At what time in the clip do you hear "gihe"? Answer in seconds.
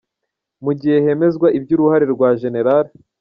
0.79-0.97